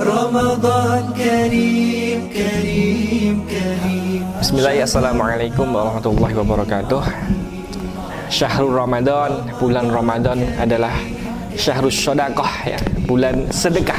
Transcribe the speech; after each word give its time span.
رمضان 0.00 1.02
كريم 1.16 2.18
كريم 2.32 3.34
كريم 3.48 4.22
Bismillahirrahmanirrahim 4.40 4.88
Assalamualaikum 4.88 5.66
warahmatullahi 5.68 6.34
wabarakatuh 6.40 7.02
Syahrul 8.32 8.72
Ramadan 8.72 9.30
Bulan 9.60 9.92
Ramadan 9.92 10.40
adalah 10.56 10.96
Syahrul 11.56 11.92
Sodakoh 11.92 12.48
ya 12.64 12.80
Bulan 13.04 13.52
sedekah 13.52 13.93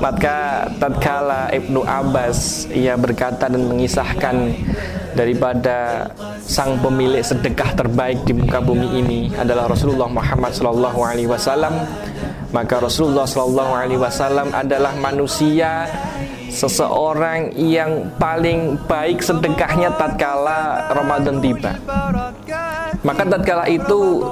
Maka 0.00 0.66
tatkala 0.80 1.52
Ibnu 1.52 1.84
Abbas 1.84 2.68
Ia 2.72 2.96
berkata 2.96 3.46
dan 3.46 3.68
mengisahkan 3.68 4.36
Daripada 5.10 6.08
sang 6.40 6.78
pemilik 6.80 7.20
sedekah 7.20 7.76
terbaik 7.76 8.24
di 8.24 8.32
muka 8.32 8.62
bumi 8.62 8.88
ini 8.98 9.20
Adalah 9.36 9.68
Rasulullah 9.68 10.08
Muhammad 10.08 10.56
Sallallahu 10.56 11.00
Alaihi 11.04 11.28
Wasallam 11.28 11.74
Maka 12.50 12.82
Rasulullah 12.82 13.28
Sallallahu 13.28 13.72
Alaihi 13.76 14.00
Wasallam 14.00 14.50
adalah 14.50 14.90
manusia 14.98 15.86
seseorang 16.50 17.54
yang 17.54 18.10
paling 18.18 18.74
baik 18.90 19.22
sedekahnya 19.22 19.94
tatkala 19.94 20.90
Ramadan 20.90 21.38
tiba. 21.38 21.78
Maka 23.06 23.22
tatkala 23.22 23.64
itu 23.70 24.26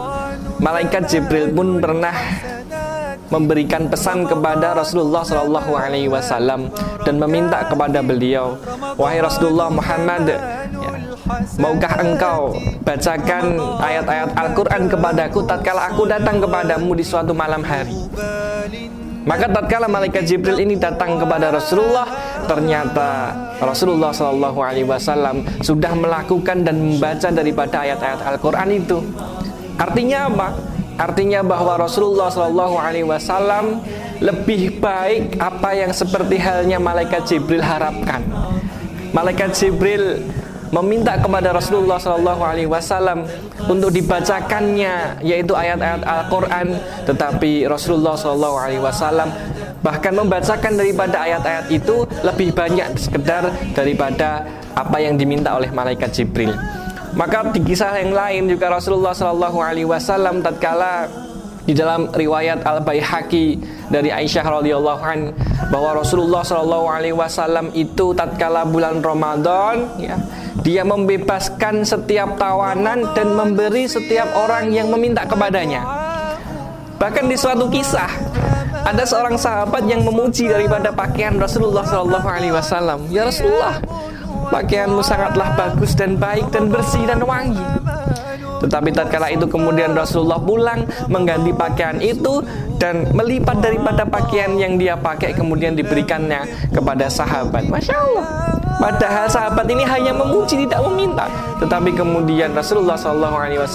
malaikat 0.58 1.06
Jibril 1.06 1.55
pun 1.55 1.78
pernah 1.78 2.12
memberikan 3.28 3.88
pesan 3.88 4.24
kepada 4.24 4.73
Rasulullah 4.73 5.24
Shallallahu 5.24 5.73
Alaihi 5.77 6.09
Wasallam 6.09 6.73
dan 7.05 7.14
meminta 7.20 7.64
kepada 7.69 8.00
beliau, 8.00 8.56
wahai 8.96 9.20
Rasulullah 9.20 9.69
Muhammad, 9.69 10.32
ya, 10.32 10.92
maukah 11.60 11.95
engkau 12.00 12.56
bacakan 12.83 13.60
ayat-ayat 13.84 14.33
Al-Quran 14.33 14.83
kepadaku 14.88 15.38
tatkala 15.45 15.92
aku 15.92 16.09
datang 16.09 16.41
kepadamu 16.41 16.97
di 16.97 17.05
suatu 17.05 17.36
malam 17.36 17.61
hari. 17.61 17.97
Maka 19.28 19.45
tatkala 19.45 19.92
malaikat 19.92 20.24
Jibril 20.24 20.56
ini 20.56 20.80
datang 20.80 21.20
kepada 21.20 21.52
Rasulullah, 21.52 22.08
ternyata 22.48 23.36
Rasulullah 23.61 24.08
Shallallahu 24.08 24.56
Alaihi 24.64 24.89
Wasallam 24.89 25.45
sudah 25.61 25.92
melakukan 25.92 26.64
dan 26.64 26.80
membaca 26.80 27.28
daripada 27.28 27.84
ayat-ayat 27.84 28.24
Al-Quran 28.24 28.69
itu. 28.72 29.05
Artinya 29.77 30.33
apa? 30.33 30.48
Artinya 30.98 31.46
bahwa 31.46 31.78
Rasulullah 31.78 32.27
Shallallahu 32.27 32.74
Alaihi 32.74 33.06
Wasallam 33.06 33.86
lebih 34.18 34.82
baik 34.82 35.38
apa 35.38 35.70
yang 35.70 35.94
seperti 35.94 36.42
halnya 36.42 36.82
malaikat 36.82 37.22
Jibril 37.22 37.62
harapkan. 37.62 38.27
Malaikat 39.14 39.55
Jibril 39.55 40.27
meminta 40.74 41.16
kepada 41.16 41.55
Rasulullah 41.55 41.96
Shallallahu 42.02 42.42
Alaihi 42.42 42.66
Wasallam 42.66 43.24
untuk 43.70 43.94
dibacakannya 43.94 45.22
yaitu 45.24 45.55
ayat-ayat 45.55 46.02
Al-Quran 46.05 46.77
tetapi 47.08 47.64
Rasulullah 47.70 48.18
Shallallahu 48.18 48.56
Alaihi 48.58 48.83
Wasallam 48.83 49.33
bahkan 49.80 50.12
membacakan 50.12 50.74
daripada 50.74 51.24
ayat-ayat 51.24 51.66
itu 51.70 52.05
lebih 52.27 52.50
banyak 52.52 52.98
sekedar 52.98 53.48
daripada 53.72 54.44
apa 54.74 54.98
yang 54.98 55.14
diminta 55.14 55.55
oleh 55.55 55.70
malaikat 55.70 56.10
Jibril 56.10 56.52
maka 57.19 57.50
di 57.50 57.61
kisah 57.66 57.98
yang 57.98 58.14
lain 58.14 58.47
juga 58.47 58.70
Rasulullah 58.70 59.11
Shallallahu 59.11 59.58
Alaihi 59.58 59.88
Wasallam 59.91 60.38
tatkala 60.41 61.11
di 61.69 61.77
dalam 61.77 62.08
riwayat 62.08 62.64
Al 62.64 62.80
Baihaqi 62.80 63.61
dari 63.92 64.08
Aisyah 64.08 64.41
radhiyallahu 64.41 65.02
an 65.05 65.36
bahwa 65.69 66.00
Rasulullah 66.00 66.41
Shallallahu 66.41 66.89
alaihi 66.89 67.12
wasallam 67.12 67.69
itu 67.77 68.16
tatkala 68.16 68.64
bulan 68.64 69.05
Ramadan 69.05 70.00
ya 70.00 70.16
dia 70.64 70.80
membebaskan 70.80 71.84
setiap 71.84 72.41
tawanan 72.41 73.12
dan 73.12 73.36
memberi 73.36 73.84
setiap 73.84 74.33
orang 74.33 74.72
yang 74.72 74.89
meminta 74.89 75.28
kepadanya. 75.28 75.84
Bahkan 76.98 77.30
di 77.30 77.36
suatu 77.39 77.70
kisah 77.70 78.11
ada 78.83 79.05
seorang 79.06 79.39
sahabat 79.39 79.86
yang 79.86 80.02
memuji 80.02 80.50
daripada 80.50 80.90
pakaian 80.90 81.36
Rasulullah 81.36 81.86
Shallallahu 81.86 82.27
Alaihi 82.27 82.50
Wasallam. 82.50 83.06
Ya 83.12 83.23
Rasulullah, 83.29 83.79
pakaianmu 84.58 84.98
sangatlah 85.07 85.55
bagus 85.55 85.95
dan 85.95 86.19
baik 86.19 86.51
dan 86.51 86.67
bersih 86.67 87.07
dan 87.07 87.23
wangi. 87.23 87.63
Tetapi 88.58 88.91
tatkala 88.91 89.30
itu 89.30 89.46
kemudian 89.46 89.95
Rasulullah 89.95 90.42
pulang 90.42 90.83
mengganti 91.07 91.55
pakaian 91.55 92.02
itu 92.02 92.42
dan 92.74 93.07
melipat 93.14 93.63
daripada 93.63 94.02
pakaian 94.02 94.58
yang 94.58 94.74
dia 94.74 94.98
pakai 94.98 95.30
kemudian 95.30 95.79
diberikannya 95.79 96.42
kepada 96.74 97.07
sahabat. 97.07 97.70
Masya 97.70 97.95
Allah. 97.95 98.27
Padahal 98.79 99.27
sahabat 99.27 99.67
ini 99.70 99.83
hanya 99.83 100.14
memuji 100.14 100.67
tidak 100.67 100.79
meminta, 100.86 101.27
tetapi 101.58 101.98
kemudian 101.98 102.55
Rasulullah 102.55 102.95
SAW 102.95 103.67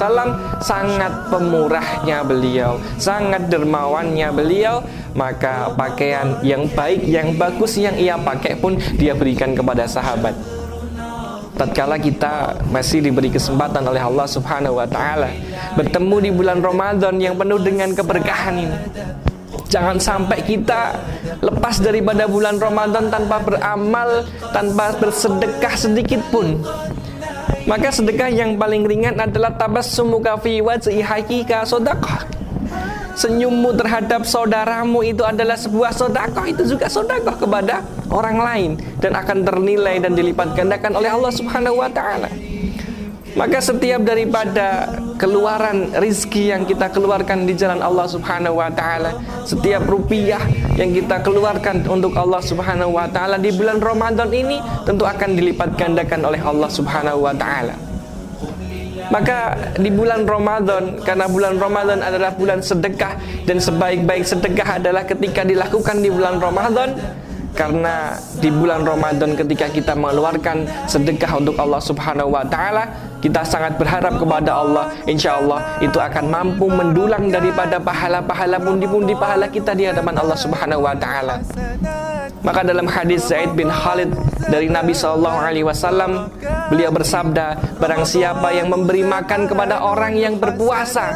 sangat 0.64 1.12
pemurahnya 1.28 2.24
beliau, 2.24 2.80
sangat 2.96 3.52
dermawannya 3.52 4.32
beliau, 4.32 4.80
maka 5.12 5.76
pakaian 5.76 6.40
yang 6.40 6.72
baik, 6.72 7.04
yang 7.04 7.36
bagus 7.36 7.76
yang 7.76 8.00
ia 8.00 8.16
pakai 8.16 8.56
pun 8.56 8.80
dia 8.96 9.12
berikan 9.12 9.52
kepada 9.52 9.84
sahabat 9.84 10.53
tatkala 11.54 12.02
kita 12.02 12.58
masih 12.70 13.00
diberi 13.06 13.30
kesempatan 13.30 13.86
oleh 13.86 14.02
Allah 14.02 14.26
Subhanahu 14.26 14.82
wa 14.82 14.88
taala 14.90 15.30
bertemu 15.78 16.16
di 16.20 16.30
bulan 16.34 16.60
Ramadan 16.62 17.16
yang 17.22 17.38
penuh 17.38 17.62
dengan 17.62 17.94
keberkahan 17.94 18.56
ini. 18.58 18.78
Jangan 19.70 19.98
sampai 19.98 20.46
kita 20.46 20.98
lepas 21.42 21.82
daripada 21.82 22.30
bulan 22.30 22.62
Ramadan 22.62 23.10
tanpa 23.10 23.42
beramal, 23.42 24.22
tanpa 24.54 24.94
bersedekah 25.02 25.74
sedikit 25.74 26.22
pun. 26.30 26.62
Maka 27.66 27.90
sedekah 27.90 28.30
yang 28.30 28.60
paling 28.60 28.86
ringan 28.86 29.18
adalah 29.18 29.56
tabassumuka 29.58 30.38
fi 30.42 30.62
wajhi 30.62 31.02
hakika 31.02 31.66
sedekah. 31.66 32.33
Senyummu 33.14 33.78
terhadap 33.78 34.26
saudaramu 34.26 35.06
itu 35.06 35.22
adalah 35.22 35.54
sebuah 35.54 35.94
sodakoh. 35.94 36.50
Itu 36.50 36.66
juga 36.66 36.90
sodakoh 36.90 37.38
kepada 37.38 37.86
orang 38.10 38.38
lain 38.42 38.72
Dan 38.98 39.14
akan 39.14 39.46
ternilai 39.46 40.02
dan 40.02 40.18
dilipat 40.18 40.58
gandakan 40.58 40.98
oleh 40.98 41.10
Allah 41.14 41.30
subhanahu 41.30 41.78
wa 41.78 41.90
ta'ala. 41.94 42.30
Maka 43.34 43.58
setiap 43.58 44.06
daripada 44.06 44.94
keluaran 45.18 45.90
rizki 45.98 46.54
yang 46.54 46.70
kita 46.70 46.94
keluarkan 46.94 47.50
di 47.50 47.58
jalan 47.58 47.82
Allah 47.82 48.06
subhanahu 48.06 48.62
wa 48.62 48.70
ta'ala 48.70 49.10
Setiap 49.42 49.90
rupiah 49.90 50.38
yang 50.78 50.94
kita 50.94 51.18
keluarkan 51.26 51.82
untuk 51.90 52.14
Allah 52.14 52.38
subhanahu 52.46 52.94
wa 52.94 53.10
ta'ala 53.10 53.42
Di 53.42 53.50
bulan 53.58 53.82
Ramadan 53.82 54.30
ini 54.30 54.62
tentu 54.86 55.10
akan 55.10 55.34
dilipat 55.34 55.74
gandakan 55.74 56.30
oleh 56.30 56.46
Allah 56.46 56.70
subhanahu 56.70 57.26
wa 57.26 57.34
ta'ala 57.34 57.93
maka 59.14 59.54
di 59.78 59.94
bulan 59.94 60.26
Ramadan 60.26 60.98
karena 61.06 61.30
bulan 61.30 61.62
Ramadan 61.62 62.02
adalah 62.02 62.34
bulan 62.34 62.66
sedekah 62.66 63.14
dan 63.46 63.62
sebaik-baik 63.62 64.26
sedekah 64.26 64.82
adalah 64.82 65.06
ketika 65.06 65.46
dilakukan 65.46 66.02
di 66.02 66.10
bulan 66.10 66.42
Ramadan 66.42 66.98
karena 67.54 68.18
di 68.42 68.50
bulan 68.50 68.82
Ramadan 68.82 69.38
ketika 69.38 69.70
kita 69.70 69.94
mengeluarkan 69.94 70.66
sedekah 70.90 71.38
untuk 71.38 71.56
Allah 71.62 71.82
Subhanahu 71.82 72.34
wa 72.34 72.44
taala 72.46 72.90
kita 73.24 73.40
sangat 73.48 73.80
berharap 73.80 74.20
kepada 74.20 74.52
Allah. 74.60 74.92
Insya 75.08 75.40
Allah 75.40 75.80
itu 75.80 75.96
akan 75.96 76.28
mampu 76.28 76.68
mendulang 76.68 77.32
daripada 77.32 77.80
pahala-pahala 77.80 78.60
pundi-pundi 78.60 79.16
pahala 79.16 79.48
kita 79.48 79.72
di 79.72 79.88
hadapan 79.88 80.20
Allah 80.20 80.36
Subhanahu 80.36 80.84
wa 80.84 80.92
taala. 80.98 81.40
Maka 82.44 82.60
dalam 82.68 82.84
hadis 82.92 83.32
Zaid 83.32 83.56
bin 83.56 83.72
Khalid 83.72 84.12
dari 84.52 84.68
Nabi 84.68 84.92
Shallallahu 84.92 85.38
Alaihi 85.40 85.64
Wasallam 85.64 86.28
beliau 86.68 86.92
bersabda 86.92 87.80
barang 87.80 88.04
siapa 88.04 88.52
yang 88.52 88.68
memberi 88.68 89.08
makan 89.08 89.48
kepada 89.48 89.80
orang 89.80 90.20
yang 90.20 90.36
berpuasa 90.36 91.16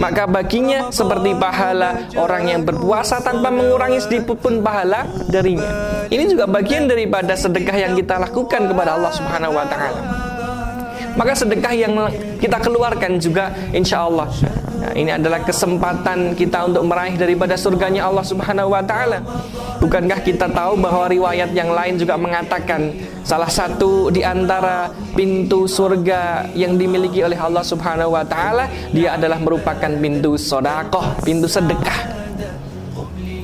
maka 0.00 0.24
baginya 0.24 0.88
seperti 0.88 1.36
pahala 1.36 2.08
orang 2.16 2.48
yang 2.48 2.62
berpuasa 2.64 3.20
tanpa 3.20 3.52
mengurangi 3.52 4.00
sedikit 4.00 4.40
pun 4.40 4.64
pahala 4.64 5.04
darinya. 5.28 5.68
Ini 6.08 6.24
juga 6.26 6.48
bagian 6.48 6.88
daripada 6.88 7.36
sedekah 7.36 7.76
yang 7.76 7.92
kita 7.92 8.16
lakukan 8.16 8.64
kepada 8.64 8.96
Allah 8.96 9.12
Subhanahu 9.12 9.52
wa 9.52 9.66
taala. 9.68 10.02
Maka 11.20 11.36
sedekah 11.36 11.74
yang 11.76 11.92
kita 12.40 12.56
keluarkan 12.64 13.20
juga 13.20 13.52
insya 13.76 14.08
Allah 14.08 14.30
Ini 14.90 15.16
adalah 15.16 15.42
kesempatan 15.46 16.34
kita 16.34 16.66
untuk 16.66 16.82
meraih 16.86 17.14
daripada 17.14 17.54
surganya 17.54 18.06
Allah 18.10 18.26
Subhanahu 18.26 18.74
wa 18.74 18.82
taala. 18.82 19.22
Bukankah 19.80 20.20
kita 20.20 20.50
tahu 20.52 20.76
bahwa 20.76 21.08
riwayat 21.08 21.56
yang 21.56 21.72
lain 21.72 21.96
juga 21.96 22.20
mengatakan 22.20 22.92
salah 23.24 23.48
satu 23.48 24.12
di 24.12 24.20
antara 24.20 24.92
pintu 25.16 25.64
surga 25.64 26.52
yang 26.52 26.76
dimiliki 26.76 27.24
oleh 27.24 27.38
Allah 27.38 27.64
Subhanahu 27.64 28.12
wa 28.12 28.24
taala 28.26 28.68
dia 28.92 29.16
adalah 29.16 29.40
merupakan 29.40 29.88
pintu 29.88 30.36
sedekah, 30.36 31.16
pintu 31.24 31.48
sedekah. 31.48 32.19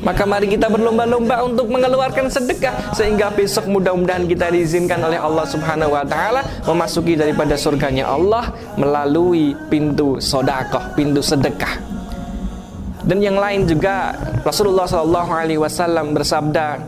Maka 0.07 0.23
mari 0.23 0.47
kita 0.47 0.71
berlomba-lomba 0.71 1.43
untuk 1.43 1.67
mengeluarkan 1.67 2.31
sedekah 2.31 2.95
sehingga 2.95 3.27
besok 3.35 3.67
mudah-mudahan 3.67 4.23
kita 4.31 4.55
diizinkan 4.55 5.03
oleh 5.03 5.19
Allah 5.19 5.43
Subhanahu 5.43 5.99
wa 5.99 6.07
taala 6.07 6.47
memasuki 6.63 7.19
daripada 7.19 7.59
surganya 7.59 8.07
Allah 8.07 8.55
melalui 8.79 9.59
pintu 9.67 10.23
sodakoh, 10.23 10.95
pintu 10.95 11.19
sedekah. 11.19 11.83
Dan 13.03 13.19
yang 13.19 13.35
lain 13.35 13.67
juga 13.67 14.15
Rasulullah 14.47 14.87
Shallallahu 14.87 15.31
alaihi 15.35 15.59
wasallam 15.59 16.15
bersabda, 16.15 16.87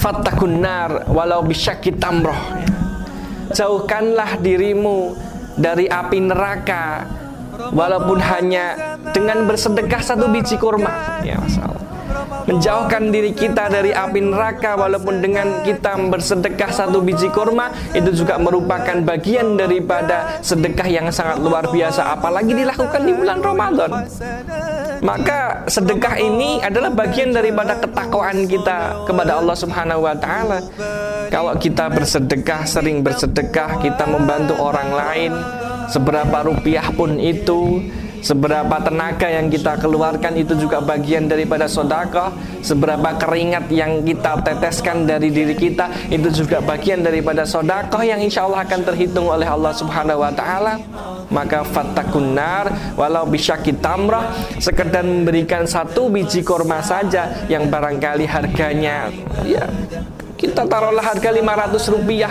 "Fattakun 0.00 0.56
nar 0.56 1.12
walau 1.12 1.44
bisyakki 1.44 2.00
tamroh." 2.00 2.40
Jauhkanlah 3.52 4.40
dirimu 4.40 5.12
dari 5.60 5.92
api 5.92 6.24
neraka 6.24 7.04
walaupun 7.68 8.16
hanya 8.16 8.96
dengan 9.12 9.44
bersedekah 9.44 10.00
satu 10.00 10.28
biji 10.28 10.60
kurma 10.60 11.20
ya 11.24 11.40
masalah 11.40 11.85
menjauhkan 12.46 13.10
diri 13.10 13.34
kita 13.34 13.66
dari 13.66 13.90
api 13.90 14.22
neraka 14.22 14.78
walaupun 14.78 15.18
dengan 15.18 15.66
kita 15.66 15.98
bersedekah 16.08 16.70
satu 16.70 17.02
biji 17.02 17.28
kurma 17.34 17.74
itu 17.92 18.14
juga 18.14 18.38
merupakan 18.38 19.02
bagian 19.02 19.58
daripada 19.58 20.38
sedekah 20.40 20.86
yang 20.86 21.06
sangat 21.10 21.42
luar 21.42 21.66
biasa 21.68 22.14
apalagi 22.14 22.54
dilakukan 22.54 23.02
di 23.02 23.12
bulan 23.12 23.38
Ramadan 23.42 23.90
maka 25.04 25.66
sedekah 25.68 26.16
ini 26.16 26.62
adalah 26.62 26.88
bagian 26.92 27.34
daripada 27.34 27.76
ketakwaan 27.76 28.48
kita 28.48 29.04
kepada 29.04 29.42
Allah 29.42 29.56
Subhanahu 29.56 30.06
wa 30.06 30.14
taala. 30.16 30.58
Kalau 31.28 31.52
kita 31.58 31.90
bersedekah, 31.90 32.64
sering 32.64 33.02
bersedekah, 33.02 33.82
kita 33.82 34.06
membantu 34.06 34.56
orang 34.56 34.94
lain, 34.94 35.32
seberapa 35.90 36.46
rupiah 36.46 36.86
pun 36.94 37.18
itu, 37.18 37.82
Seberapa 38.24 38.76
tenaga 38.80 39.28
yang 39.28 39.52
kita 39.52 39.76
keluarkan 39.80 40.36
itu 40.36 40.56
juga 40.56 40.80
bagian 40.80 41.28
daripada 41.28 41.68
sodakoh 41.68 42.32
Seberapa 42.64 43.16
keringat 43.16 43.68
yang 43.72 44.04
kita 44.04 44.40
teteskan 44.40 45.04
dari 45.04 45.28
diri 45.32 45.56
kita 45.56 46.08
Itu 46.08 46.32
juga 46.32 46.60
bagian 46.64 47.04
daripada 47.04 47.44
sodakoh 47.44 48.00
yang 48.04 48.20
insya 48.20 48.44
Allah 48.48 48.64
akan 48.64 48.80
terhitung 48.92 49.28
oleh 49.28 49.46
Allah 49.46 49.72
subhanahu 49.72 50.22
wa 50.22 50.32
ta'ala. 50.32 50.78
Maka 51.28 51.66
fatakunar 51.66 52.94
walau 52.94 53.26
bisa 53.26 53.58
tamrah 53.82 54.30
Sekedar 54.62 55.02
memberikan 55.02 55.66
satu 55.66 56.06
biji 56.06 56.46
korma 56.46 56.80
saja 56.80 57.46
Yang 57.50 57.68
barangkali 57.72 58.24
harganya 58.28 59.10
ya 59.42 59.66
kita 60.36 60.68
taruhlah 60.68 61.00
harga 61.00 61.32
500 61.32 61.94
rupiah 61.96 62.30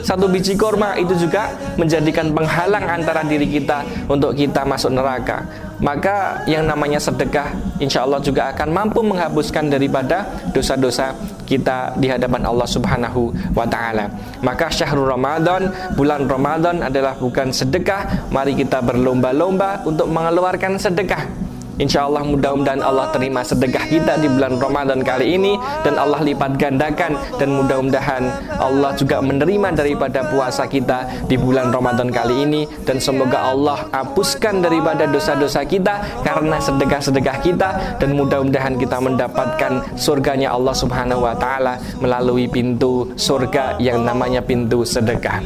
satu 0.00 0.30
biji 0.30 0.54
korma 0.54 0.96
itu 0.96 1.14
juga 1.18 1.50
menjadikan 1.74 2.30
penghalang 2.30 2.86
antara 2.86 3.26
diri 3.26 3.46
kita 3.50 3.82
untuk 4.06 4.34
kita 4.34 4.62
masuk 4.64 4.94
neraka. 4.94 5.42
Maka 5.80 6.44
yang 6.44 6.68
namanya 6.68 7.00
sedekah 7.00 7.56
insya 7.80 8.04
Allah 8.04 8.20
juga 8.20 8.52
akan 8.52 8.68
mampu 8.68 9.00
menghapuskan 9.00 9.72
daripada 9.72 10.28
dosa-dosa 10.52 11.16
kita 11.48 11.96
di 11.96 12.12
hadapan 12.12 12.44
Allah 12.44 12.68
Subhanahu 12.68 13.32
wa 13.56 13.64
taala. 13.64 14.12
Maka 14.44 14.68
syahrul 14.68 15.08
Ramadan, 15.08 15.72
bulan 15.96 16.28
Ramadan 16.28 16.84
adalah 16.84 17.16
bukan 17.16 17.48
sedekah, 17.48 18.28
mari 18.28 18.52
kita 18.52 18.84
berlomba-lomba 18.84 19.82
untuk 19.88 20.06
mengeluarkan 20.12 20.76
sedekah 20.76 21.49
Insya 21.80 22.04
Allah 22.04 22.20
mudah-mudahan 22.20 22.84
Allah 22.84 23.08
terima 23.08 23.40
sedekah 23.40 23.88
kita 23.88 24.20
di 24.20 24.28
bulan 24.28 24.60
Ramadan 24.60 25.00
kali 25.00 25.40
ini 25.40 25.56
dan 25.80 25.96
Allah 25.96 26.20
lipat 26.20 26.60
gandakan 26.60 27.16
dan 27.40 27.56
mudah-mudahan 27.56 28.28
Allah 28.60 28.92
juga 29.00 29.24
menerima 29.24 29.72
daripada 29.72 30.28
puasa 30.28 30.68
kita 30.68 31.08
di 31.24 31.40
bulan 31.40 31.72
Ramadan 31.72 32.12
kali 32.12 32.44
ini 32.44 32.68
dan 32.84 33.00
semoga 33.00 33.48
Allah 33.48 33.88
hapuskan 33.96 34.60
daripada 34.60 35.08
dosa-dosa 35.08 35.64
kita 35.64 36.20
karena 36.20 36.60
sedekah-sedekah 36.60 37.36
kita 37.40 37.70
dan 37.96 38.12
mudah-mudahan 38.12 38.76
kita 38.76 39.00
mendapatkan 39.00 39.96
surganya 39.96 40.52
Allah 40.52 40.76
Subhanahu 40.76 41.24
wa 41.24 41.32
taala 41.32 41.80
melalui 41.96 42.44
pintu 42.44 43.08
surga 43.16 43.80
yang 43.80 44.04
namanya 44.04 44.44
pintu 44.44 44.84
sedekah. 44.84 45.40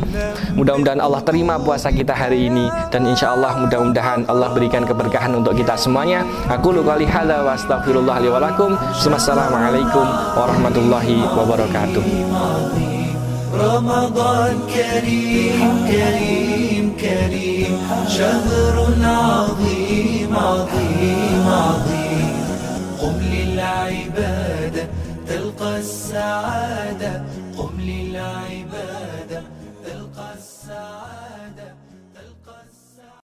Mudah-mudahan 0.59 0.99
Allah 0.99 1.23
terima 1.23 1.63
puasa 1.63 1.95
kita 1.95 2.11
hari 2.11 2.51
ini 2.51 2.67
dan 2.91 3.07
insya 3.07 3.39
Allah 3.39 3.55
mudah-mudahan 3.55 4.27
Allah 4.27 4.51
berikan 4.51 4.83
keberkahan 4.83 5.31
untuk 5.31 5.55
kita 5.55 5.79
semuanya 5.79 6.24
Aku 6.24 6.72
lu 6.72 6.80
kali 6.88 7.04
hada 7.04 7.44
wa 7.44 7.60
astaghfirullah 7.60 8.24
li 8.24 8.32
walakum. 8.32 8.72
Assalamualaikum 8.96 10.08
warahmatullahi 10.40 11.28
wabarakatuh. 11.36 12.04
رمضان 13.60 14.56
كريم 14.70 15.60
كريم 15.92 16.86
كريم 17.02 17.74
شهر 18.08 18.76
عظيم 19.04 20.30
عظيم 20.38 21.44
عظيم 21.50 22.34
قم 23.02 23.16
للعبادة 23.34 24.43